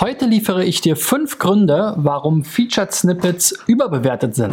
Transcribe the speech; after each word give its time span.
Heute 0.00 0.26
liefere 0.26 0.64
ich 0.64 0.80
dir 0.80 0.96
fünf 0.96 1.38
Gründe, 1.38 1.94
warum 1.96 2.42
Featured 2.42 2.92
Snippets 2.92 3.56
überbewertet 3.68 4.34
sind. 4.34 4.52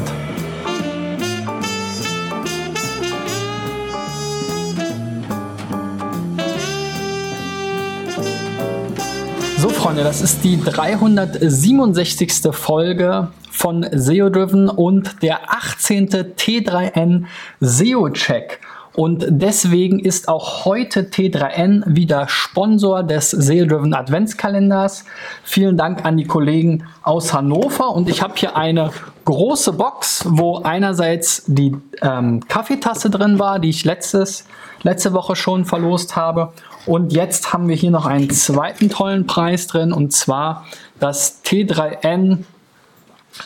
So 9.57 9.70
Freunde, 9.70 10.04
das 10.04 10.21
ist 10.21 10.43
die 10.43 10.62
367. 10.62 12.32
Folge 12.52 13.30
von 13.50 13.84
SEO 13.92 14.30
Driven 14.30 14.70
und 14.70 15.23
der 15.23 15.52
18. 15.52 16.10
T3N 16.10 17.26
SEO 17.60 18.12
Check. 18.12 18.60
Und 18.94 19.26
deswegen 19.30 20.00
ist 20.00 20.28
auch 20.28 20.66
heute 20.66 21.04
T3N 21.04 21.84
wieder 21.86 22.28
Sponsor 22.28 23.04
des 23.04 23.32
SEO-Driven 23.32 23.94
Adventskalenders. 23.94 25.05
Vielen 25.44 25.78
Dank 25.78 26.04
an 26.04 26.18
die 26.18 26.26
Kollegen 26.26 26.86
aus 27.02 27.34
Hannover. 27.34 27.90
Und 27.91 28.09
ich 28.09 28.22
habe 28.22 28.34
hier 28.36 28.58
eine 28.58 28.91
große 29.23 29.73
Box, 29.73 30.26
wo 30.27 30.58
einerseits 30.58 31.44
die 31.48 31.76
ähm, 32.02 32.45
Kaffeetasse 32.48 33.09
drin 33.09 33.40
war, 33.40 33.59
die 33.59 33.70
ich 33.70 33.86
letztes, 33.86 34.45
letzte 34.84 35.14
Woche 35.14 35.38
schon 35.38 35.64
verlost 35.64 36.17
habe. 36.17 36.52
Und 36.86 37.14
jetzt 37.14 37.53
haben 37.53 37.70
wir 37.70 37.76
hier 37.76 37.92
noch 37.92 38.05
einen 38.05 38.30
zweiten 38.30 38.89
tollen 38.89 39.26
Preis 39.26 39.67
drin, 39.67 39.94
und 39.94 40.12
zwar 40.12 40.66
das 41.00 41.44
T3N 41.45 42.44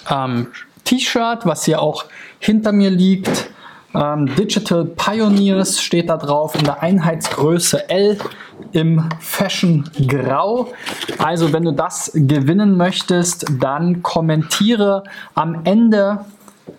ähm, 0.09 0.47
T-Shirt, 0.85 1.45
was 1.45 1.65
hier 1.65 1.81
auch 1.81 2.05
hinter 2.39 2.71
mir 2.71 2.89
liegt. 2.89 3.49
Ähm, 3.95 4.35
Digital 4.35 4.85
Pioneers 4.85 5.81
steht 5.81 6.09
da 6.09 6.17
drauf 6.17 6.55
in 6.55 6.65
der 6.65 6.83
Einheitsgröße 6.83 7.89
L 7.89 8.17
im 8.73 9.09
Fashion 9.19 9.89
Grau. 10.07 10.67
Also 11.17 11.53
wenn 11.53 11.63
du 11.63 11.71
das 11.71 12.11
gewinnen 12.13 12.75
möchtest, 12.75 13.45
dann 13.59 14.01
kommentiere 14.03 15.03
am 15.33 15.61
Ende 15.63 16.25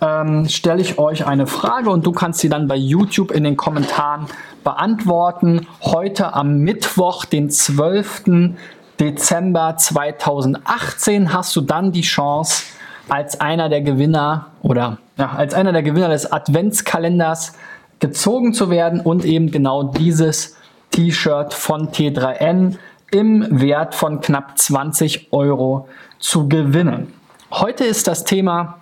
ähm, 0.00 0.48
stelle 0.48 0.82
ich 0.82 0.98
euch 0.98 1.26
eine 1.26 1.46
Frage 1.46 1.90
und 1.90 2.04
du 2.04 2.12
kannst 2.12 2.40
sie 2.40 2.48
dann 2.48 2.68
bei 2.68 2.76
YouTube 2.76 3.30
in 3.30 3.44
den 3.44 3.56
Kommentaren 3.56 4.26
beantworten. 4.64 5.66
Heute 5.80 6.34
am 6.34 6.58
Mittwoch, 6.58 7.24
den 7.24 7.50
12. 7.50 8.54
Dezember 8.98 9.76
2018, 9.76 11.32
hast 11.32 11.54
du 11.54 11.60
dann 11.60 11.92
die 11.92 12.02
Chance, 12.02 12.64
als 13.08 13.40
einer 13.40 13.68
der 13.68 13.82
Gewinner 13.82 14.46
oder 14.62 14.98
ja, 15.16 15.32
als 15.32 15.54
einer 15.54 15.72
der 15.72 15.82
Gewinner 15.82 16.08
des 16.08 16.30
Adventskalenders 16.30 17.54
gezogen 18.00 18.52
zu 18.52 18.70
werden 18.70 19.00
und 19.00 19.24
eben 19.24 19.50
genau 19.50 19.84
dieses 19.84 20.56
T-Shirt 20.90 21.54
von 21.54 21.88
T3N 21.88 22.76
im 23.10 23.60
Wert 23.60 23.94
von 23.94 24.20
knapp 24.20 24.58
20 24.58 25.32
Euro 25.32 25.88
zu 26.18 26.48
gewinnen. 26.48 27.12
Heute 27.50 27.84
ist 27.84 28.08
das 28.08 28.24
Thema 28.24 28.78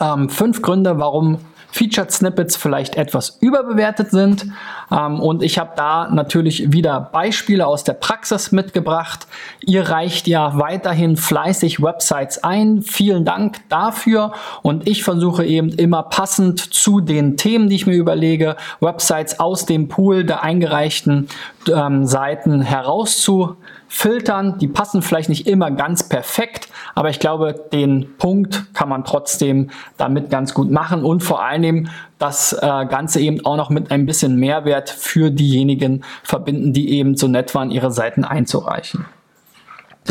ähm, 0.00 0.28
fünf 0.28 0.62
Gründe, 0.62 0.98
warum 0.98 1.38
Featured 1.70 2.10
Snippets 2.10 2.56
vielleicht 2.56 2.96
etwas 2.96 3.38
überbewertet 3.40 4.10
sind. 4.10 4.46
Ähm, 4.90 5.20
und 5.20 5.42
ich 5.42 5.58
habe 5.58 5.72
da 5.76 6.08
natürlich 6.10 6.72
wieder 6.72 7.00
Beispiele 7.00 7.66
aus 7.66 7.84
der 7.84 7.92
Praxis 7.92 8.52
mitgebracht. 8.52 9.26
Ihr 9.60 9.88
reicht 9.88 10.26
ja 10.26 10.58
weiterhin 10.58 11.16
fleißig 11.16 11.82
Websites 11.82 12.42
ein. 12.42 12.82
Vielen 12.82 13.24
Dank 13.24 13.58
dafür. 13.68 14.32
Und 14.62 14.88
ich 14.88 15.04
versuche 15.04 15.44
eben 15.44 15.68
immer 15.70 16.02
passend 16.04 16.58
zu 16.58 17.00
den 17.00 17.36
Themen, 17.36 17.68
die 17.68 17.76
ich 17.76 17.86
mir 17.86 17.96
überlege, 17.96 18.56
Websites 18.80 19.38
aus 19.38 19.66
dem 19.66 19.88
Pool 19.88 20.24
der 20.24 20.42
eingereichten 20.42 21.28
ähm, 21.72 22.06
Seiten 22.06 22.62
herauszu 22.62 23.56
filtern. 23.88 24.58
Die 24.58 24.68
passen 24.68 25.02
vielleicht 25.02 25.28
nicht 25.28 25.46
immer 25.46 25.70
ganz 25.70 26.08
perfekt, 26.08 26.68
aber 26.94 27.10
ich 27.10 27.18
glaube, 27.18 27.54
den 27.72 28.16
Punkt 28.18 28.74
kann 28.74 28.88
man 28.88 29.04
trotzdem 29.04 29.70
damit 29.96 30.30
ganz 30.30 30.54
gut 30.54 30.70
machen 30.70 31.02
und 31.02 31.22
vor 31.22 31.42
allem 31.42 31.88
das 32.18 32.52
äh, 32.52 32.86
Ganze 32.86 33.20
eben 33.20 33.44
auch 33.44 33.56
noch 33.56 33.70
mit 33.70 33.90
ein 33.90 34.06
bisschen 34.06 34.36
Mehrwert 34.36 34.90
für 34.90 35.30
diejenigen 35.30 36.04
verbinden, 36.22 36.72
die 36.72 36.90
eben 36.90 37.16
so 37.16 37.28
nett 37.28 37.54
waren, 37.54 37.70
ihre 37.70 37.90
Seiten 37.90 38.24
einzureichen. 38.24 39.06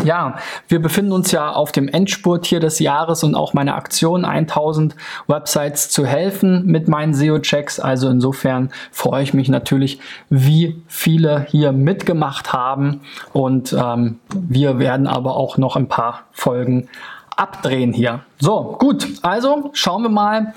Ja, 0.04 0.36
wir 0.68 0.80
befinden 0.80 1.12
uns 1.12 1.32
ja 1.32 1.52
auf 1.52 1.72
dem 1.72 1.88
Endspurt 1.88 2.46
hier 2.46 2.60
des 2.60 2.78
Jahres 2.78 3.24
und 3.24 3.34
auch 3.34 3.54
meine 3.54 3.74
Aktion 3.74 4.24
1000 4.24 4.94
Websites 5.26 5.90
zu 5.90 6.06
helfen 6.06 6.66
mit 6.66 6.88
meinen 6.88 7.14
SEO-Checks. 7.14 7.80
Also 7.80 8.08
insofern 8.08 8.70
freue 8.92 9.22
ich 9.22 9.34
mich 9.34 9.48
natürlich, 9.48 9.98
wie 10.30 10.82
viele 10.86 11.46
hier 11.50 11.72
mitgemacht 11.72 12.52
haben 12.52 13.00
und 13.32 13.72
ähm, 13.72 14.18
wir 14.34 14.78
werden 14.78 15.06
aber 15.06 15.36
auch 15.36 15.58
noch 15.58 15.76
ein 15.76 15.88
paar 15.88 16.22
Folgen 16.32 16.88
abdrehen 17.36 17.92
hier. 17.92 18.20
So, 18.38 18.76
gut, 18.78 19.06
also 19.22 19.70
schauen 19.72 20.02
wir 20.02 20.10
mal, 20.10 20.54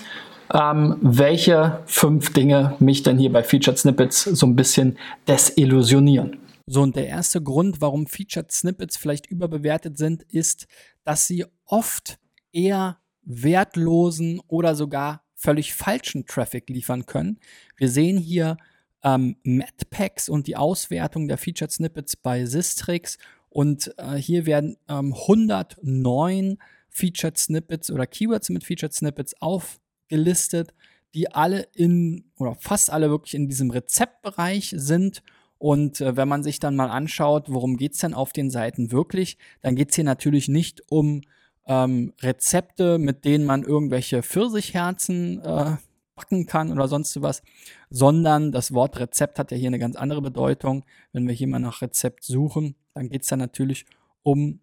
ähm, 0.54 0.98
welche 1.02 1.80
fünf 1.86 2.34
Dinge 2.34 2.76
mich 2.80 3.04
denn 3.04 3.18
hier 3.18 3.32
bei 3.32 3.44
Featured 3.44 3.78
Snippets 3.78 4.24
so 4.24 4.46
ein 4.46 4.56
bisschen 4.56 4.98
desillusionieren. 5.28 6.41
So, 6.74 6.84
und 6.84 6.96
der 6.96 7.08
erste 7.08 7.44
Grund, 7.44 7.82
warum 7.82 8.08
Featured 8.08 8.50
Snippets 8.50 8.96
vielleicht 8.96 9.28
überbewertet 9.28 9.98
sind, 9.98 10.24
ist, 10.24 10.68
dass 11.04 11.28
sie 11.28 11.44
oft 11.66 12.18
eher 12.54 12.98
wertlosen 13.24 14.40
oder 14.48 14.74
sogar 14.74 15.26
völlig 15.36 15.74
falschen 15.74 16.26
Traffic 16.26 16.70
liefern 16.70 17.06
können. 17.06 17.40
Wir 17.76 17.90
sehen 17.90 18.18
hier 18.18 18.56
ähm, 19.04 19.36
Madpacks 19.44 20.30
und 20.30 20.48
die 20.48 20.56
Auswertung 20.56 21.28
der 21.28 21.38
Featured 21.38 21.74
Snippets 21.74 22.16
bei 22.16 22.46
Sistrix 22.46 23.18
und 23.50 23.94
äh, 23.98 24.16
hier 24.16 24.46
werden 24.46 24.78
ähm, 24.88 25.14
109 25.14 26.58
Featured 26.88 27.38
Snippets 27.38 27.92
oder 27.92 28.08
Keywords 28.08 28.50
mit 28.50 28.64
Featured 28.64 28.94
Snippets 28.94 29.34
aufgelistet, 29.42 30.74
die 31.16 31.34
alle 31.34 31.68
in 31.76 32.32
oder 32.38 32.56
fast 32.56 32.92
alle 32.92 33.10
wirklich 33.10 33.34
in 33.34 33.50
diesem 33.50 33.72
Rezeptbereich 33.72 34.74
sind 34.78 35.22
und 35.62 36.02
äh, 36.02 36.18
wenn 36.18 36.28
man 36.28 36.42
sich 36.42 36.60
dann 36.60 36.76
mal 36.76 36.90
anschaut, 36.90 37.46
worum 37.48 37.78
geht 37.78 37.94
es 37.94 38.00
denn 38.00 38.16
auf 38.16 38.34
den 38.34 38.50
Seiten 38.50 38.92
wirklich, 38.92 39.38
dann 39.62 39.76
geht 39.76 39.92
es 39.92 39.96
hier 39.96 40.04
natürlich 40.04 40.48
nicht 40.48 40.82
um 40.90 41.22
ähm, 41.68 42.14
Rezepte, 42.20 42.98
mit 42.98 43.26
denen 43.26 43.46
man 43.46 43.62
irgendwelche 43.62 44.24
Pfirsichherzen 44.24 45.40
äh, 45.42 45.76
backen 46.16 46.48
kann 46.48 46.72
oder 46.72 46.88
sonst 46.88 47.22
was, 47.22 47.44
sondern 47.92 48.52
das 48.52 48.74
Wort 48.74 49.00
Rezept 49.00 49.38
hat 49.38 49.52
ja 49.52 49.58
hier 49.58 49.68
eine 49.68 49.78
ganz 49.78 49.96
andere 49.96 50.24
Bedeutung. 50.24 50.84
Wenn 51.14 51.28
wir 51.28 51.36
hier 51.36 51.48
mal 51.48 51.60
nach 51.60 51.84
Rezept 51.84 52.24
suchen, 52.24 52.74
dann 52.96 53.10
geht 53.10 53.22
es 53.22 53.28
dann 53.28 53.38
natürlich 53.38 53.86
um 54.24 54.62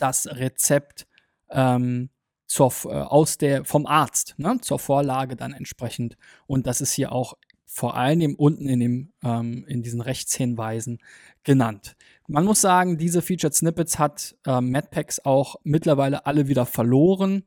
das 0.00 0.26
Rezept 0.26 1.06
ähm, 1.50 2.10
zur, 2.48 2.72
äh, 2.86 2.88
aus 2.88 3.38
der, 3.38 3.64
vom 3.64 3.86
Arzt, 3.86 4.34
ne, 4.38 4.58
zur 4.60 4.80
Vorlage 4.80 5.36
dann 5.36 5.52
entsprechend. 5.52 6.16
Und 6.48 6.66
das 6.66 6.80
ist 6.80 6.94
hier 6.94 7.12
auch 7.12 7.34
vor 7.72 7.96
allem 7.96 8.34
unten 8.34 8.68
in, 8.68 8.80
dem, 8.80 9.12
ähm, 9.22 9.64
in 9.68 9.82
diesen 9.82 10.00
Rechtshinweisen 10.00 10.98
genannt. 11.44 11.96
Man 12.26 12.44
muss 12.44 12.60
sagen, 12.60 12.98
diese 12.98 13.22
Featured 13.22 13.54
Snippets 13.54 13.98
hat 13.98 14.36
äh, 14.44 14.60
Madpacks 14.60 15.24
auch 15.24 15.56
mittlerweile 15.62 16.26
alle 16.26 16.48
wieder 16.48 16.66
verloren. 16.66 17.44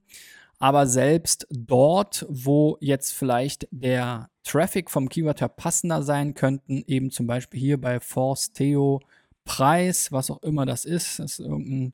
Aber 0.60 0.88
selbst 0.88 1.46
dort, 1.50 2.26
wo 2.30 2.78
jetzt 2.80 3.12
vielleicht 3.12 3.68
der 3.72 4.30
Traffic 4.44 4.90
vom 4.90 5.10
Keyword 5.10 5.42
her 5.42 5.50
passender 5.50 6.04
sein 6.04 6.36
könnten, 6.36 6.84
eben 6.88 7.12
zum 7.12 7.28
Beispiel 7.28 7.60
hier 7.60 7.82
bei 7.82 8.00
Force 8.00 8.54
Theo 8.54 9.02
Preis, 9.44 10.14
was 10.14 10.32
auch 10.32 10.42
immer 10.42 10.66
das 10.66 10.86
ist, 10.86 11.20
das 11.20 11.34
ist 11.34 11.40
irgendein 11.40 11.94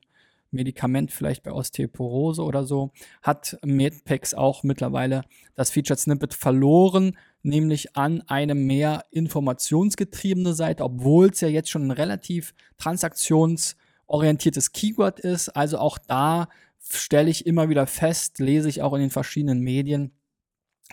Medikament 0.52 1.10
vielleicht 1.10 1.42
bei 1.42 1.52
Osteoporose 1.52 2.42
oder 2.42 2.64
so, 2.64 2.92
hat 3.22 3.58
Medpacks 3.64 4.34
auch 4.34 4.62
mittlerweile 4.62 5.22
das 5.54 5.70
Featured 5.70 5.98
Snippet 5.98 6.34
verloren, 6.34 7.16
nämlich 7.42 7.96
an 7.96 8.22
eine 8.26 8.54
mehr 8.54 9.06
informationsgetriebene 9.10 10.54
Seite, 10.54 10.84
obwohl 10.84 11.30
es 11.30 11.40
ja 11.40 11.48
jetzt 11.48 11.70
schon 11.70 11.86
ein 11.86 11.90
relativ 11.90 12.54
transaktionsorientiertes 12.78 14.72
Keyword 14.72 15.20
ist. 15.20 15.48
Also 15.50 15.78
auch 15.78 15.98
da 15.98 16.48
stelle 16.78 17.30
ich 17.30 17.46
immer 17.46 17.68
wieder 17.68 17.86
fest, 17.86 18.38
lese 18.38 18.68
ich 18.68 18.82
auch 18.82 18.94
in 18.94 19.00
den 19.00 19.10
verschiedenen 19.10 19.60
Medien, 19.60 20.12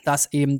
dass 0.03 0.31
eben 0.31 0.59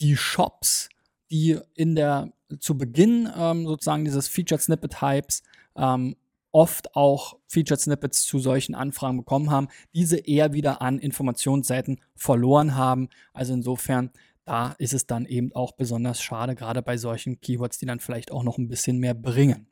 die 0.00 0.16
Shops, 0.16 0.88
die 1.30 1.58
in 1.74 1.94
der 1.94 2.32
zu 2.60 2.78
Beginn 2.78 3.28
ähm, 3.36 3.66
sozusagen 3.66 4.04
dieses 4.04 4.28
Featured 4.28 4.62
Snippet 4.62 5.02
Hypes 5.02 5.42
ähm, 5.76 6.16
oft 6.50 6.96
auch 6.96 7.36
Featured 7.46 7.80
Snippets 7.80 8.24
zu 8.24 8.38
solchen 8.38 8.74
Anfragen 8.74 9.18
bekommen 9.18 9.50
haben, 9.50 9.68
diese 9.94 10.16
eher 10.16 10.52
wieder 10.52 10.80
an 10.80 10.98
Informationsseiten 10.98 12.00
verloren 12.14 12.74
haben. 12.74 13.08
Also 13.32 13.52
insofern, 13.52 14.10
da 14.48 14.74
ist 14.78 14.94
es 14.94 15.06
dann 15.06 15.26
eben 15.26 15.52
auch 15.52 15.72
besonders 15.72 16.22
schade, 16.22 16.54
gerade 16.54 16.80
bei 16.80 16.96
solchen 16.96 17.38
Keywords, 17.38 17.76
die 17.76 17.84
dann 17.84 18.00
vielleicht 18.00 18.32
auch 18.32 18.42
noch 18.42 18.56
ein 18.56 18.68
bisschen 18.68 18.96
mehr 18.96 19.12
bringen 19.12 19.68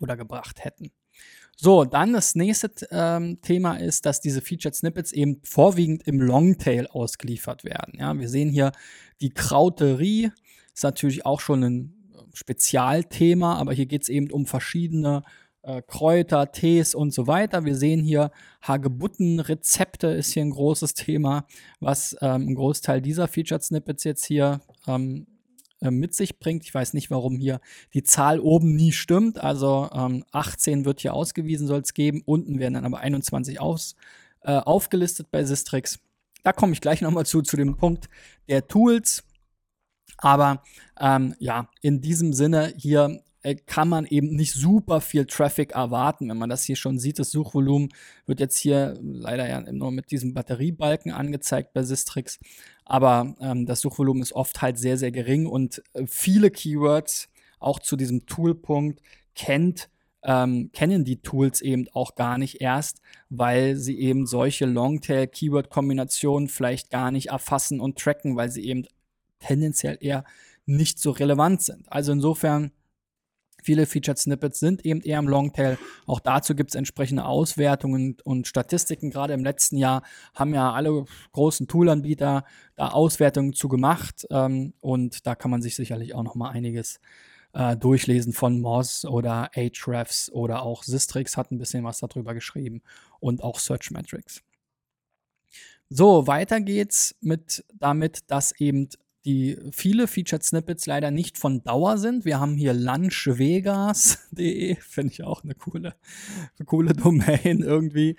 oder 0.00 0.18
gebracht 0.18 0.62
hätten. 0.62 0.92
So, 1.56 1.86
dann 1.86 2.12
das 2.12 2.34
nächste 2.34 2.70
ähm, 2.90 3.40
Thema 3.40 3.76
ist, 3.76 4.04
dass 4.04 4.20
diese 4.20 4.42
Featured 4.42 4.74
Snippets 4.74 5.12
eben 5.12 5.40
vorwiegend 5.44 6.02
im 6.06 6.20
Longtail 6.20 6.88
ausgeliefert 6.88 7.64
werden. 7.64 7.94
Ja, 7.98 8.18
wir 8.18 8.28
sehen 8.28 8.50
hier 8.50 8.72
die 9.22 9.30
Krauterie, 9.30 10.30
ist 10.74 10.82
natürlich 10.82 11.24
auch 11.24 11.40
schon 11.40 11.64
ein 11.64 12.28
Spezialthema, 12.34 13.56
aber 13.56 13.72
hier 13.72 13.86
geht 13.86 14.02
es 14.02 14.08
eben 14.10 14.30
um 14.30 14.44
verschiedene 14.44 15.22
äh, 15.64 15.82
Kräuter, 15.82 16.52
Tees 16.52 16.94
und 16.94 17.12
so 17.12 17.26
weiter. 17.26 17.64
Wir 17.64 17.76
sehen 17.76 18.02
hier 18.02 18.30
Hagebuttenrezepte 18.62 20.08
ist 20.08 20.32
hier 20.32 20.42
ein 20.42 20.50
großes 20.50 20.94
Thema, 20.94 21.46
was 21.80 22.16
ähm, 22.20 22.48
ein 22.48 22.54
Großteil 22.54 23.00
dieser 23.00 23.28
Featured 23.28 23.62
Snippets 23.62 24.04
jetzt 24.04 24.24
hier 24.24 24.60
ähm, 24.86 25.26
äh, 25.80 25.90
mit 25.90 26.14
sich 26.14 26.38
bringt. 26.38 26.64
Ich 26.64 26.74
weiß 26.74 26.94
nicht, 26.94 27.10
warum 27.10 27.38
hier 27.38 27.60
die 27.92 28.02
Zahl 28.02 28.40
oben 28.40 28.74
nie 28.74 28.92
stimmt. 28.92 29.38
Also 29.38 29.88
ähm, 29.92 30.24
18 30.32 30.84
wird 30.84 31.00
hier 31.00 31.14
ausgewiesen, 31.14 31.66
soll 31.66 31.80
es 31.80 31.94
geben. 31.94 32.22
Unten 32.24 32.58
werden 32.58 32.74
dann 32.74 32.84
aber 32.84 33.00
21 33.00 33.60
aus, 33.60 33.96
äh, 34.42 34.52
aufgelistet 34.52 35.30
bei 35.30 35.44
Sistrix. 35.44 35.98
Da 36.42 36.52
komme 36.52 36.72
ich 36.72 36.80
gleich 36.80 37.00
nochmal 37.00 37.26
zu, 37.26 37.42
zu 37.42 37.56
dem 37.56 37.76
Punkt 37.76 38.08
der 38.48 38.66
Tools. 38.66 39.24
Aber 40.18 40.62
ähm, 41.00 41.34
ja, 41.38 41.68
in 41.80 42.00
diesem 42.00 42.32
Sinne 42.32 42.72
hier 42.76 43.22
äh, 43.44 43.54
kann 43.54 43.88
man 43.88 44.06
eben 44.06 44.34
nicht 44.34 44.54
super 44.54 45.00
viel 45.00 45.26
Traffic 45.26 45.72
erwarten. 45.72 46.28
Wenn 46.30 46.38
man 46.38 46.48
das 46.48 46.64
hier 46.64 46.76
schon 46.76 46.98
sieht, 46.98 47.18
das 47.18 47.30
Suchvolumen 47.30 47.90
wird 48.26 48.40
jetzt 48.40 48.58
hier 48.58 48.98
leider 49.02 49.46
ja 49.48 49.60
nur 49.70 49.92
mit 49.92 50.10
diesem 50.10 50.32
Batteriebalken 50.32 51.12
angezeigt 51.12 51.74
bei 51.74 51.82
Sistrix. 51.82 52.40
Aber 52.86 53.36
ähm, 53.40 53.66
das 53.66 53.82
Suchvolumen 53.82 54.22
ist 54.22 54.32
oft 54.32 54.62
halt 54.62 54.78
sehr, 54.78 54.96
sehr 54.96 55.12
gering 55.12 55.46
und 55.46 55.82
äh, 55.92 56.06
viele 56.06 56.50
Keywords, 56.50 57.28
auch 57.60 57.78
zu 57.78 57.96
diesem 57.96 58.26
Toolpunkt, 58.26 59.00
kennt 59.34 59.88
ähm, 60.26 60.70
kennen 60.72 61.04
die 61.04 61.20
Tools 61.20 61.60
eben 61.60 61.86
auch 61.92 62.14
gar 62.14 62.38
nicht 62.38 62.62
erst, 62.62 63.02
weil 63.28 63.76
sie 63.76 63.98
eben 64.00 64.26
solche 64.26 64.64
Longtail-Keyword-Kombinationen 64.64 66.48
vielleicht 66.48 66.88
gar 66.88 67.10
nicht 67.10 67.28
erfassen 67.28 67.78
und 67.78 67.98
tracken, 67.98 68.34
weil 68.36 68.50
sie 68.50 68.64
eben 68.64 68.86
tendenziell 69.38 69.98
eher 70.00 70.24
nicht 70.64 70.98
so 70.98 71.10
relevant 71.10 71.60
sind. 71.60 71.84
Also 71.92 72.12
insofern 72.12 72.72
Viele 73.64 73.86
Featured 73.86 74.18
Snippets 74.18 74.60
sind 74.60 74.84
eben 74.84 75.00
eher 75.00 75.18
im 75.18 75.26
Longtail. 75.26 75.78
Auch 76.04 76.20
dazu 76.20 76.54
gibt 76.54 76.70
es 76.70 76.74
entsprechende 76.74 77.24
Auswertungen 77.24 78.18
und 78.22 78.46
Statistiken. 78.46 79.08
Gerade 79.08 79.32
im 79.32 79.42
letzten 79.42 79.78
Jahr 79.78 80.02
haben 80.34 80.52
ja 80.52 80.70
alle 80.70 81.06
großen 81.32 81.66
Toolanbieter 81.66 82.44
da 82.76 82.88
Auswertungen 82.88 83.54
zu 83.54 83.68
gemacht. 83.68 84.26
Ähm, 84.30 84.74
und 84.82 85.26
da 85.26 85.34
kann 85.34 85.50
man 85.50 85.62
sich 85.62 85.76
sicherlich 85.76 86.14
auch 86.14 86.24
noch 86.24 86.34
mal 86.34 86.50
einiges 86.50 87.00
äh, 87.54 87.74
durchlesen 87.74 88.34
von 88.34 88.60
Moz 88.60 89.06
oder 89.06 89.50
Ahrefs 89.56 90.30
oder 90.30 90.62
auch 90.62 90.82
Sistrix 90.82 91.38
hat 91.38 91.50
ein 91.50 91.58
bisschen 91.58 91.84
was 91.84 92.00
darüber 92.00 92.34
geschrieben 92.34 92.82
und 93.18 93.42
auch 93.42 93.58
Searchmetrics. 93.58 94.42
So, 95.88 96.26
weiter 96.26 96.60
geht's 96.60 97.14
mit 97.22 97.64
damit, 97.72 98.30
dass 98.30 98.52
eben 98.60 98.90
die 99.24 99.56
viele 99.72 100.06
Featured 100.06 100.42
Snippets 100.42 100.86
leider 100.86 101.10
nicht 101.10 101.38
von 101.38 101.62
Dauer 101.62 101.98
sind. 101.98 102.24
Wir 102.24 102.40
haben 102.40 102.56
hier 102.56 102.74
lunchvegas.de, 102.74 104.76
finde 104.80 105.12
ich 105.12 105.24
auch 105.24 105.44
eine 105.44 105.54
coole, 105.54 105.94
eine 106.58 106.66
coole 106.66 106.92
Domain 106.92 107.60
irgendwie. 107.60 108.16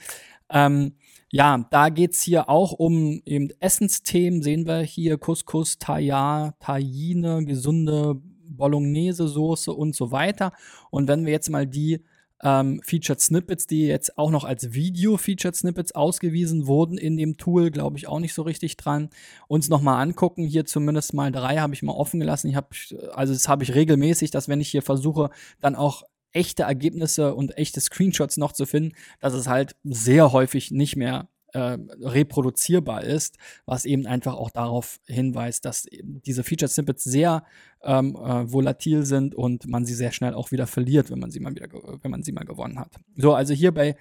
Ähm, 0.49 0.93
ja, 1.31 1.65
da 1.69 1.89
geht 1.89 2.13
es 2.13 2.21
hier 2.21 2.49
auch 2.49 2.71
um 2.71 3.21
eben 3.25 3.49
Essensthemen. 3.59 4.41
Sehen 4.41 4.65
wir 4.65 4.81
hier 4.81 5.17
Couscous, 5.17 5.79
Taya, 5.79 6.55
Tajine, 6.59 7.43
gesunde 7.45 8.15
Bolognese-Soße 8.47 9.71
und 9.71 9.95
so 9.95 10.11
weiter. 10.11 10.53
Und 10.91 11.07
wenn 11.07 11.25
wir 11.25 11.33
jetzt 11.33 11.49
mal 11.49 11.67
die 11.67 12.01
ähm, 12.45 12.79
Featured 12.83 13.19
Snippets, 13.19 13.65
die 13.65 13.87
jetzt 13.87 14.19
auch 14.19 14.29
noch 14.29 14.43
als 14.43 14.71
Video-Featured 14.71 15.55
Snippets 15.55 15.93
ausgewiesen 15.93 16.67
wurden 16.67 16.99
in 16.99 17.17
dem 17.17 17.37
Tool, 17.37 17.71
glaube 17.71 17.97
ich 17.97 18.07
auch 18.07 18.19
nicht 18.19 18.35
so 18.35 18.43
richtig 18.43 18.77
dran. 18.77 19.09
Uns 19.47 19.67
nochmal 19.67 19.99
angucken, 20.01 20.45
hier 20.45 20.65
zumindest 20.65 21.15
mal 21.15 21.31
drei 21.31 21.57
habe 21.57 21.73
ich 21.73 21.81
mal 21.81 21.93
offen 21.93 22.19
gelassen. 22.19 22.47
Ich 22.47 22.55
habe, 22.55 22.67
also 23.13 23.33
das 23.33 23.47
habe 23.47 23.63
ich 23.63 23.73
regelmäßig, 23.73 24.29
dass 24.29 24.47
wenn 24.47 24.61
ich 24.61 24.69
hier 24.69 24.83
versuche, 24.83 25.31
dann 25.59 25.75
auch 25.75 26.03
echte 26.33 26.63
Ergebnisse 26.63 27.33
und 27.33 27.57
echte 27.57 27.81
Screenshots 27.81 28.37
noch 28.37 28.51
zu 28.51 28.67
finden, 28.67 28.95
dass 29.19 29.33
es 29.33 29.47
halt 29.47 29.75
sehr 29.83 30.31
häufig 30.31 30.69
nicht 30.69 30.95
mehr 30.95 31.27
äh, 31.55 31.77
reproduzierbar 32.01 33.03
ist, 33.03 33.37
was 33.65 33.85
eben 33.85 34.05
einfach 34.05 34.35
auch 34.35 34.51
darauf 34.51 34.99
hinweist, 35.05 35.63
dass 35.63 35.87
diese 36.03 36.43
Featured 36.43 36.69
Snippets 36.69 37.05
sehr 37.05 37.45
ähm, 37.81 38.15
äh, 38.17 38.51
volatil 38.51 39.05
sind 39.05 39.35
und 39.35 39.65
man 39.67 39.85
sie 39.85 39.93
sehr 39.93 40.11
schnell 40.11 40.33
auch 40.33 40.51
wieder 40.51 40.67
verliert, 40.67 41.11
wenn 41.11 41.19
man 41.19 41.31
sie 41.31 41.39
mal 41.39 41.55
wieder, 41.55 41.69
wenn 42.01 42.11
man 42.11 42.23
sie 42.23 42.33
mal 42.33 42.43
gewonnen 42.43 42.77
hat. 42.77 42.95
So, 43.15 43.33
also 43.33 43.53
hier 43.53 43.73
bei 43.73 43.95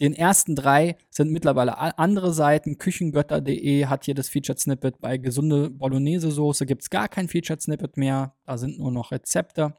den 0.00 0.14
ersten 0.14 0.56
drei 0.56 0.96
sind 1.10 1.30
mittlerweile 1.30 1.78
andere 1.98 2.32
Seiten. 2.32 2.78
Küchengötter.de 2.78 3.86
hat 3.86 4.06
hier 4.06 4.14
das 4.14 4.28
Featured 4.28 4.58
Snippet. 4.58 5.00
Bei 5.00 5.18
gesunde 5.18 5.70
Bolognese-Soße 5.70 6.66
gibt 6.66 6.82
es 6.82 6.90
gar 6.90 7.08
kein 7.08 7.28
Featured 7.28 7.60
Snippet 7.60 7.96
mehr. 7.96 8.34
Da 8.44 8.56
sind 8.56 8.78
nur 8.78 8.90
noch 8.90 9.12
Rezepte. 9.12 9.74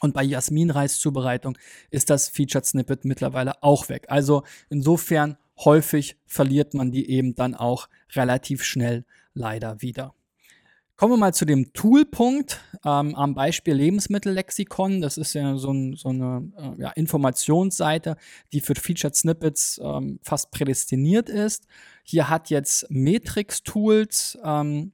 Und 0.00 0.14
bei 0.14 0.22
Jasmin-Reiszubereitung 0.22 1.58
ist 1.90 2.10
das 2.10 2.28
Featured 2.28 2.64
Snippet 2.64 3.04
mittlerweile 3.04 3.62
auch 3.62 3.88
weg. 3.88 4.06
Also 4.08 4.44
insofern 4.70 5.36
häufig 5.64 6.16
verliert 6.26 6.74
man 6.74 6.90
die 6.90 7.10
eben 7.10 7.34
dann 7.34 7.54
auch 7.54 7.88
relativ 8.14 8.62
schnell 8.62 9.04
leider 9.34 9.82
wieder. 9.82 10.14
Kommen 10.98 11.12
wir 11.12 11.18
mal 11.18 11.32
zu 11.32 11.44
dem 11.44 11.72
Toolpunkt 11.72 12.60
ähm, 12.84 13.14
am 13.14 13.34
Beispiel 13.36 13.74
Lebensmittellexikon. 13.74 15.00
Das 15.00 15.16
ist 15.16 15.32
ja 15.32 15.56
so, 15.56 15.70
ein, 15.70 15.94
so 15.94 16.08
eine 16.08 16.50
äh, 16.58 16.82
ja, 16.82 16.90
Informationsseite, 16.90 18.16
die 18.52 18.60
für 18.60 18.74
Featured 18.74 19.14
Snippets 19.14 19.80
ähm, 19.80 20.18
fast 20.24 20.50
prädestiniert 20.50 21.28
ist. 21.28 21.68
Hier 22.02 22.28
hat 22.28 22.50
jetzt 22.50 22.90
Matrix 22.90 23.62
Tools 23.62 24.36
ähm, 24.42 24.90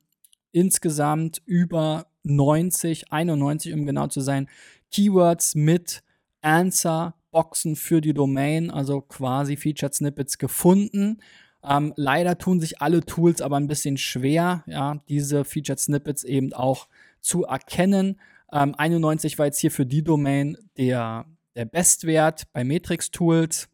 insgesamt 0.53 1.41
über 1.47 2.07
90, 2.25 3.11
91 3.11 3.73
um 3.73 3.87
genau 3.87 4.07
zu 4.09 4.21
sein, 4.21 4.51
Keywords 4.91 5.55
mit 5.55 6.03
Answer 6.43 7.15
Boxen 7.35 7.75
für 7.75 8.01
die 8.01 8.15
Domain, 8.15 8.71
also 8.71 9.01
quasi 9.01 9.57
Featured 9.57 9.93
Snippets 9.93 10.39
gefunden. 10.39 11.19
Ähm, 11.65 11.93
leider 11.97 12.39
tun 12.39 12.61
sich 12.61 12.81
alle 12.81 13.05
Tools 13.05 13.43
aber 13.43 13.57
ein 13.57 13.67
bisschen 13.67 13.97
schwer, 13.97 14.63
ja, 14.67 15.03
diese 15.09 15.45
Featured 15.45 15.81
Snippets 15.81 16.23
eben 16.23 16.53
auch 16.53 16.87
zu 17.21 17.43
erkennen. 17.43 18.21
Ähm, 18.53 18.77
91 18.77 19.37
war 19.39 19.47
jetzt 19.47 19.59
hier 19.59 19.73
für 19.73 19.85
die 19.85 20.05
Domain 20.05 20.57
der, 20.77 21.27
der 21.57 21.65
Bestwert 21.65 22.45
bei 22.53 22.63
Matrix 22.63 23.11
Tools. 23.11 23.69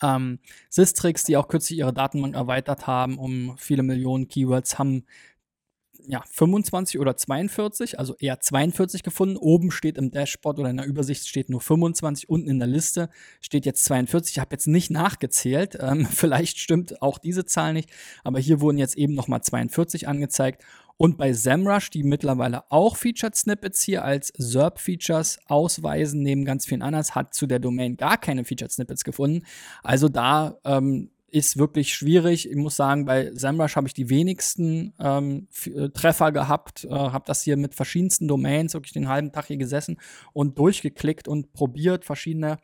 Ähm, 0.00 0.38
Sistrix, 0.70 1.24
die 1.24 1.36
auch 1.36 1.48
kürzlich 1.48 1.80
ihre 1.80 1.92
Datenbank 1.92 2.36
erweitert 2.36 2.86
haben 2.86 3.18
um 3.18 3.56
viele 3.58 3.82
Millionen 3.82 4.28
Keywords, 4.28 4.78
haben 4.78 5.04
ja, 6.06 6.22
25 6.30 6.98
oder 6.98 7.16
42, 7.16 7.98
also 7.98 8.16
eher 8.18 8.40
42 8.40 9.02
gefunden. 9.02 9.36
Oben 9.36 9.70
steht 9.70 9.98
im 9.98 10.10
Dashboard 10.10 10.58
oder 10.58 10.70
in 10.70 10.76
der 10.76 10.86
Übersicht 10.86 11.28
steht 11.28 11.50
nur 11.50 11.60
25, 11.60 12.28
unten 12.28 12.48
in 12.48 12.58
der 12.58 12.68
Liste 12.68 13.08
steht 13.40 13.66
jetzt 13.66 13.84
42. 13.84 14.34
Ich 14.36 14.40
habe 14.40 14.54
jetzt 14.54 14.66
nicht 14.66 14.90
nachgezählt, 14.90 15.78
ähm, 15.80 16.06
vielleicht 16.10 16.58
stimmt 16.58 17.00
auch 17.02 17.18
diese 17.18 17.44
Zahl 17.44 17.72
nicht, 17.74 17.90
aber 18.24 18.38
hier 18.38 18.60
wurden 18.60 18.78
jetzt 18.78 18.96
eben 18.96 19.14
nochmal 19.14 19.42
42 19.42 20.08
angezeigt. 20.08 20.64
Und 20.96 21.16
bei 21.16 21.32
SEMrush, 21.32 21.90
die 21.90 22.04
mittlerweile 22.04 22.70
auch 22.70 22.96
Featured 22.96 23.34
Snippets 23.34 23.82
hier 23.82 24.04
als 24.04 24.32
SERP-Features 24.36 25.40
ausweisen, 25.46 26.22
neben 26.22 26.44
ganz 26.44 26.66
vielen 26.66 26.82
anderen, 26.82 27.04
hat 27.14 27.34
zu 27.34 27.46
der 27.46 27.58
Domain 27.58 27.96
gar 27.96 28.18
keine 28.18 28.44
Featured 28.44 28.70
Snippets 28.70 29.02
gefunden. 29.02 29.44
Also 29.82 30.08
da 30.08 30.58
ähm, 30.64 31.10
ist 31.32 31.56
wirklich 31.56 31.94
schwierig. 31.94 32.48
Ich 32.48 32.56
muss 32.56 32.76
sagen, 32.76 33.06
bei 33.06 33.32
SEMrush 33.34 33.76
habe 33.76 33.86
ich 33.86 33.94
die 33.94 34.10
wenigsten 34.10 34.92
ähm, 35.00 35.48
äh, 35.64 35.88
Treffer 35.88 36.30
gehabt, 36.30 36.84
äh, 36.84 36.90
habe 36.90 37.24
das 37.26 37.42
hier 37.42 37.56
mit 37.56 37.74
verschiedensten 37.74 38.28
Domains 38.28 38.74
wirklich 38.74 38.92
den 38.92 39.08
halben 39.08 39.32
Tag 39.32 39.46
hier 39.46 39.56
gesessen 39.56 39.98
und 40.34 40.58
durchgeklickt 40.58 41.28
und 41.28 41.54
probiert 41.54 42.04
verschiedene 42.04 42.58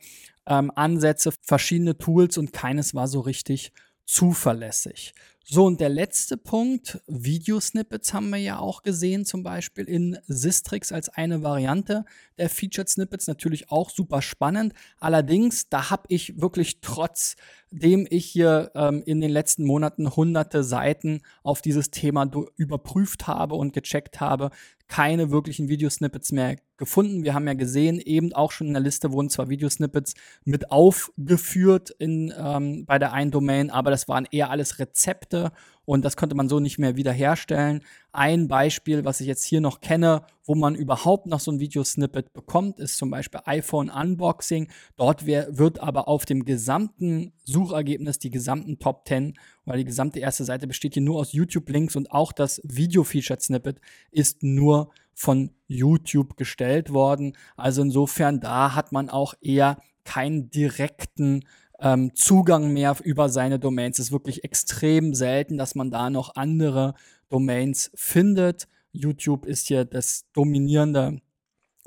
ähm, 0.47 0.71
Ansätze, 0.75 1.33
verschiedene 1.41 1.97
Tools 1.97 2.37
und 2.37 2.53
keines 2.53 2.95
war 2.95 3.09
so 3.09 3.21
richtig 3.21 3.73
zuverlässig. 4.05 5.15
So, 5.51 5.65
und 5.65 5.81
der 5.81 5.89
letzte 5.89 6.37
Punkt, 6.37 7.01
Videosnippets 7.07 8.13
haben 8.13 8.29
wir 8.29 8.37
ja 8.37 8.59
auch 8.59 8.83
gesehen, 8.83 9.25
zum 9.25 9.43
Beispiel 9.43 9.89
in 9.89 10.19
Sistrix 10.27 10.93
als 10.93 11.09
eine 11.09 11.43
Variante 11.43 12.05
der 12.37 12.51
Featured 12.51 12.87
Snippets, 12.87 13.29
natürlich 13.29 13.71
auch 13.71 13.89
super 13.89 14.21
spannend. 14.21 14.75
Allerdings, 15.01 15.71
da 15.71 15.89
habe 15.89 16.03
ich 16.09 16.39
wirklich 16.39 16.83
trotzdem 16.83 18.07
ich 18.11 18.27
hier 18.27 18.73
ähm, 18.75 19.03
in 19.07 19.23
den 19.23 19.31
letzten 19.31 19.65
Monaten 19.65 20.15
hunderte 20.15 20.63
Seiten 20.65 21.23
auf 21.43 21.63
dieses 21.63 21.91
Thema 21.91 22.31
überprüft 22.57 23.27
habe 23.27 23.55
und 23.55 23.73
gecheckt 23.73 24.21
habe, 24.21 24.51
keine 24.87 25.31
wirklichen 25.31 25.69
Videosnippets 25.69 26.33
mehr 26.33 26.57
gefunden. 26.79 27.25
Wir 27.25 27.35
haben 27.35 27.47
ja 27.47 27.55
gesehen, 27.55 28.01
eben 28.01 28.33
auch 28.33 28.53
schon 28.53 28.69
in 28.69 28.73
der 28.73 28.83
Liste 28.83 29.13
wurden 29.13 29.29
zwar 29.29 29.51
Videosnippets 29.51 30.15
mit 30.45 30.71
aufgeführt 30.71 31.91
in, 31.99 32.33
ähm, 32.37 32.87
bei 32.87 32.99
der 32.99 33.13
einen 33.13 33.31
Domain, 33.31 33.71
aber 33.71 33.91
das 33.91 34.09
waren 34.09 34.27
eher 34.31 34.51
alles 34.51 34.79
Rezepte 34.79 35.38
könnte 35.43 35.53
und 35.85 36.05
das 36.05 36.19
könnte 36.19 36.35
man 36.35 36.51
so 36.51 36.61
nicht 36.61 36.79
mehr 36.79 36.97
wiederherstellen. 36.97 37.81
Ein 38.13 38.47
Beispiel, 38.47 39.07
was 39.07 39.23
ich 39.23 39.27
jetzt 39.27 39.45
hier 39.45 39.63
noch 39.63 39.81
kenne, 39.81 40.21
wo 40.45 40.55
man 40.55 40.75
überhaupt 40.75 41.25
noch 41.25 41.41
so 41.41 41.51
ein 41.51 41.61
Videosnippet 41.61 42.35
bekommt, 42.35 42.79
ist 42.79 42.99
zum 42.99 43.11
Beispiel 43.11 43.41
iPhone 43.47 43.89
Unboxing. 43.89 44.69
Dort 44.97 45.25
wird 45.25 45.81
aber 45.81 46.07
auf 46.07 46.27
dem 46.27 46.45
gesamten 46.45 47.33
Suchergebnis, 47.45 48.19
die 48.19 48.31
gesamten 48.31 48.79
Top 48.79 49.09
10, 49.09 49.39
weil 49.65 49.79
die 49.79 49.87
gesamte 49.87 50.21
erste 50.21 50.45
Seite 50.45 50.67
besteht 50.67 50.93
hier 50.93 51.03
nur 51.03 51.21
aus 51.21 51.33
YouTube-Links 51.33 51.97
und 51.97 52.13
auch 52.13 52.33
das 52.33 52.61
Video-Featured-Snippet 52.65 53.81
ist 54.11 54.43
nur 54.43 54.91
von 55.15 55.53
YouTube 55.69 56.37
gestellt 56.37 56.93
worden. 56.93 57.35
Also 57.57 57.81
insofern, 57.81 58.41
da 58.41 58.75
hat 58.75 58.93
man 58.93 59.09
auch 59.09 59.33
eher 59.41 59.79
keinen 60.05 60.51
direkten 60.51 61.45
ähm, 61.81 62.15
Zugang 62.15 62.73
mehr 62.73 62.97
über 63.03 63.29
seine 63.29 63.59
Domains. 63.59 63.99
Es 63.99 64.07
ist 64.07 64.13
wirklich 64.13 64.45
extrem 64.45 65.15
selten, 65.15 65.59
dass 65.59 65.75
man 65.75 65.91
da 65.91 66.11
noch 66.11 66.35
andere 66.37 66.95
Domains 67.29 67.91
findet. 67.95 68.69
YouTube 68.93 69.47
ist 69.47 69.69
hier 69.69 69.85
das 69.85 70.25
dominierende 70.33 71.21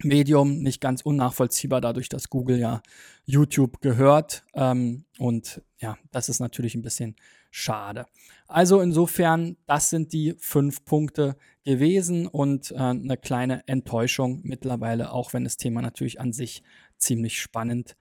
Medium, 0.04 0.60
nicht 0.60 0.82
ganz 0.82 1.02
unnachvollziehbar, 1.02 1.82
dadurch, 1.82 2.10
dass 2.10 2.30
Google 2.30 2.58
ja 2.58 2.82
YouTube 3.26 3.82
gehört. 3.82 4.44
Ähm, 4.54 5.06
und 5.20 5.62
ja, 5.80 5.98
das 6.12 6.30
ist 6.30 6.40
natürlich 6.40 6.76
ein 6.76 6.82
bisschen 6.82 7.16
schade. 7.52 8.06
Also 8.48 8.82
insofern, 8.82 9.58
das 9.66 9.90
sind 9.90 10.14
die 10.14 10.36
fünf 10.40 10.86
Punkte 10.86 11.36
gewesen 11.64 12.28
und 12.28 12.72
äh, 12.72 12.76
eine 12.76 13.18
kleine 13.18 13.68
Enttäuschung 13.68 14.42
mittlerweile, 14.44 15.12
auch 15.12 15.34
wenn 15.34 15.44
das 15.44 15.58
Thema 15.58 15.82
natürlich 15.82 16.20
an 16.20 16.34
sich 16.34 16.64
ziemlich 16.98 17.40
spannend 17.40 17.96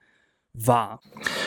war. 0.53 0.99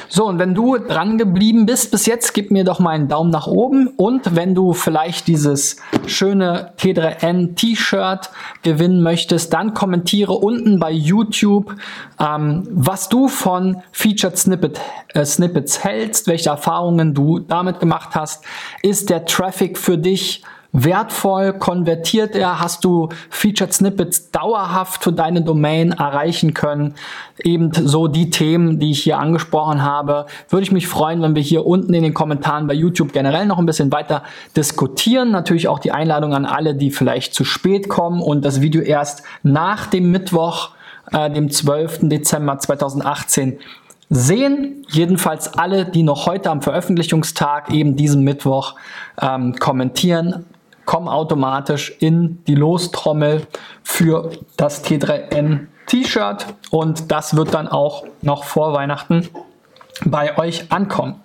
So, 0.08 0.26
und 0.26 0.38
wenn 0.38 0.54
du 0.54 0.78
dran 0.78 1.18
geblieben 1.18 1.66
bist 1.66 1.90
bis 1.90 2.06
jetzt, 2.06 2.32
gib 2.32 2.50
mir 2.50 2.64
doch 2.64 2.78
mal 2.78 2.90
einen 2.90 3.08
Daumen 3.08 3.30
nach 3.30 3.46
oben. 3.46 3.88
Und 3.96 4.34
wenn 4.34 4.54
du 4.54 4.73
vielleicht 4.73 5.26
dieses 5.26 5.76
schöne 6.06 6.73
T3N 6.78 7.54
T-Shirt 7.54 8.30
gewinnen 8.62 9.02
möchtest, 9.02 9.52
dann 9.52 9.75
kommentiere 9.75 10.32
unten 10.32 10.78
bei 10.78 10.90
YouTube, 10.90 11.75
ähm, 12.18 12.66
was 12.70 13.08
du 13.11 13.28
von 13.28 13.82
Featured 13.92 14.38
Snippet, 14.38 14.80
äh, 15.08 15.25
Snippets 15.25 15.84
hältst, 15.84 16.26
welche 16.26 16.50
Erfahrungen 16.50 17.12
du 17.12 17.40
damit 17.40 17.80
gemacht 17.80 18.11
hast. 18.14 18.44
Ist 18.82 19.11
der 19.11 19.26
Traffic 19.26 19.76
für 19.76 19.99
dich 19.99 20.42
wertvoll? 20.75 21.54
Konvertiert 21.54 22.35
er? 22.35 22.61
Hast 22.61 22.85
du 22.85 23.09
Featured 23.31 23.73
Snippets 23.73 24.31
dauerhaft 24.31 25.02
für 25.02 25.12
deine 25.12 25.40
Domain 25.40 25.93
erreichen 25.93 26.52
können? 26.52 26.95
Eben 27.38 27.73
so 27.73 28.09
die 28.09 28.28
Themen, 28.28 28.78
die 28.78 28.90
ich 28.90 29.02
hier 29.02 29.19
angesprochen 29.19 29.83
habe. 29.83 30.26
Würde 30.50 30.64
ich 30.64 30.73
mich 30.73 30.88
freuen, 30.88 31.23
wenn 31.23 31.35
wir 31.35 31.43
hier 31.43 31.64
unten 31.64 31.95
in 31.95 32.02
den 32.02 32.12
Kommentaren 32.12 32.66
bei 32.66 32.75
YouTube 32.75 33.12
generell 33.12 33.47
noch 33.47 33.59
ein 33.59 33.66
bisschen 33.66 33.90
weiter 33.93 34.25
diskutieren. 34.57 35.31
Natürlich 35.31 35.69
auch 35.69 35.78
die 35.78 35.93
Einladung 35.93 36.35
an 36.35 36.45
alle, 36.45 36.75
die 36.75 36.90
vielleicht 36.90 37.35
zu 37.35 37.45
spät 37.45 37.88
kommen 37.88 38.21
und 38.21 38.45
das 38.45 38.61
Video 38.61 38.83
erst 38.83 39.23
nach 39.43 39.87
dem 39.87 40.11
Mittwoch, 40.11 40.71
äh, 41.12 41.31
dem 41.31 41.50
12. 41.50 42.09
Dezember 42.09 42.59
2018 42.59 43.59
sehen. 44.11 44.85
Jedenfalls 44.88 45.54
alle, 45.54 45.85
die 45.85 46.02
noch 46.02 46.26
heute 46.26 46.50
am 46.50 46.62
Veröffentlichungstag, 46.62 47.71
eben 47.71 47.97
diesen 47.97 48.23
Mittwoch, 48.23 48.75
ähm, 49.21 49.54
kommentieren, 49.54 50.47
kommen 50.85 51.09
automatisch 51.09 51.95
in 52.00 52.43
die 52.47 52.55
Lostrommel 52.55 53.47
für 53.83 54.31
das 54.57 54.85
T3N 54.85 55.67
T-Shirt 55.87 56.47
und 56.71 57.11
das 57.12 57.37
wird 57.37 57.55
dann 57.55 57.69
auch 57.69 58.05
noch 58.23 58.45
vor 58.45 58.73
Weihnachten 58.73 59.29
bei 60.05 60.38
euch 60.38 60.73
ankommen. 60.73 61.21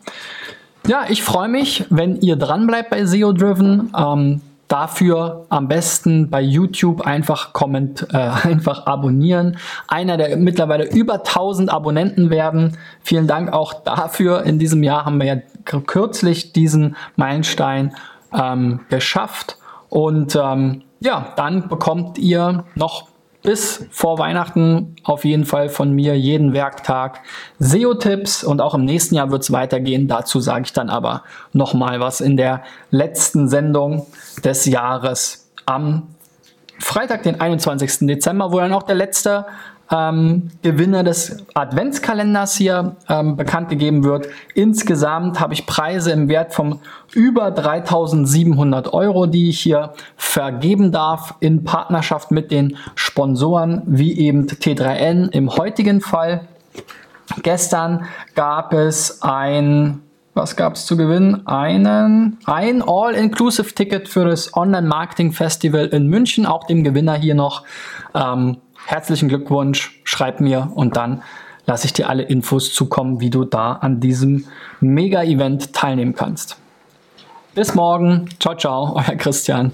Ja, 0.87 1.05
ich 1.07 1.23
freue 1.23 1.47
mich, 1.47 1.85
wenn 1.89 2.19
ihr 2.21 2.35
dran 2.35 2.67
bleibt 2.67 2.89
bei 2.89 3.05
SEO 3.05 3.31
Driven. 3.33 3.93
Ähm, 3.97 4.41
dafür 4.69 5.45
am 5.49 5.67
besten 5.67 6.29
bei 6.29 6.41
YouTube 6.41 7.01
einfach 7.01 7.51
comment, 7.51 8.07
äh, 8.13 8.17
einfach 8.47 8.85
abonnieren. 8.85 9.57
Einer 9.89 10.15
der 10.15 10.37
mittlerweile 10.37 10.89
über 10.89 11.15
1000 11.15 11.69
Abonnenten 11.69 12.29
werden. 12.29 12.77
Vielen 13.01 13.27
Dank 13.27 13.51
auch 13.51 13.73
dafür. 13.83 14.43
In 14.43 14.59
diesem 14.59 14.83
Jahr 14.83 15.05
haben 15.05 15.19
wir 15.19 15.27
ja 15.27 15.35
kürzlich 15.65 16.53
diesen 16.53 16.95
Meilenstein 17.17 17.93
ähm, 18.33 18.81
geschafft. 18.89 19.57
Und 19.89 20.35
ähm, 20.35 20.83
ja, 20.99 21.33
dann 21.35 21.67
bekommt 21.67 22.17
ihr 22.17 22.65
noch 22.75 23.09
bis 23.41 23.87
vor 23.91 24.19
Weihnachten 24.19 24.95
auf 25.03 25.23
jeden 25.23 25.45
Fall 25.45 25.69
von 25.69 25.93
mir 25.93 26.17
jeden 26.17 26.53
Werktag 26.53 27.21
SEO-Tipps 27.59 28.43
und 28.43 28.59
auch 28.59 28.73
im 28.75 28.83
nächsten 28.83 29.15
Jahr 29.15 29.31
wird 29.31 29.43
es 29.43 29.51
weitergehen. 29.51 30.07
Dazu 30.07 30.41
sage 30.41 30.63
ich 30.65 30.73
dann 30.73 30.89
aber 30.89 31.23
nochmal 31.53 31.99
was 31.99 32.19
in 32.19 32.35
der 32.35 32.63
letzten 32.91 33.47
Sendung 33.47 34.07
des 34.43 34.65
Jahres 34.65 35.49
am 35.65 36.07
Freitag, 36.79 37.23
den 37.23 37.39
21. 37.39 38.07
Dezember, 38.07 38.51
wo 38.51 38.59
dann 38.59 38.73
auch 38.73 38.83
der 38.83 38.95
letzte 38.95 39.45
ähm, 39.91 40.49
Gewinner 40.61 41.03
des 41.03 41.37
Adventskalenders 41.53 42.55
hier 42.55 42.95
ähm, 43.07 43.35
bekannt 43.35 43.69
gegeben 43.69 44.03
wird. 44.03 44.27
Insgesamt 44.53 45.39
habe 45.39 45.53
ich 45.53 45.65
Preise 45.65 46.11
im 46.11 46.29
Wert 46.29 46.53
von 46.53 46.79
über 47.13 47.51
3700 47.51 48.93
Euro, 48.93 49.25
die 49.25 49.49
ich 49.49 49.59
hier 49.59 49.93
vergeben 50.15 50.91
darf 50.91 51.35
in 51.39 51.63
Partnerschaft 51.63 52.31
mit 52.31 52.51
den 52.51 52.77
Sponsoren, 52.95 53.81
wie 53.85 54.17
eben 54.19 54.45
T3N 54.45 55.31
im 55.31 55.55
heutigen 55.55 56.01
Fall. 56.01 56.41
Gestern 57.41 58.05
gab 58.35 58.73
es 58.73 59.21
ein 59.21 60.01
was 60.35 60.55
gab 60.55 60.75
es 60.75 60.85
zu 60.85 60.95
gewinnen? 60.95 61.45
Einen, 61.47 62.37
ein 62.45 62.81
All-Inclusive-Ticket 62.81 64.07
für 64.07 64.23
das 64.23 64.55
Online-Marketing-Festival 64.55 65.87
in 65.87 66.07
München. 66.07 66.45
Auch 66.45 66.65
dem 66.65 66.85
Gewinner 66.85 67.15
hier 67.15 67.35
noch 67.35 67.63
ähm, 68.15 68.57
herzlichen 68.89 69.29
Glückwunsch, 69.29 70.01
schreib 70.03 70.41
mir 70.41 70.71
und 70.73 70.97
dann 70.97 71.21
lasse 71.67 71.85
ich 71.85 71.93
dir 71.93 72.09
alle 72.09 72.23
Infos 72.23 72.73
zukommen, 72.73 73.19
wie 73.19 73.29
du 73.29 73.45
da 73.45 73.73
an 73.73 73.99
diesem 73.99 74.45
Mega-Event 74.79 75.73
teilnehmen 75.73 76.15
kannst. 76.15 76.57
Bis 77.53 77.75
morgen. 77.75 78.29
Ciao, 78.39 78.55
ciao, 78.55 78.95
euer 78.95 79.15
Christian. 79.15 79.73